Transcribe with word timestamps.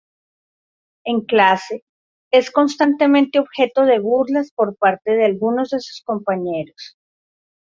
En 1.05 1.21
clase, 1.25 1.83
es 2.31 2.49
constantemente 2.49 3.37
objeto 3.37 3.83
de 3.83 3.99
burlas 3.99 4.51
por 4.51 4.75
parte 4.75 5.11
de 5.11 5.25
algunos 5.25 5.69
de 5.69 5.79
sus 5.79 6.01
compañeros. 6.03 6.97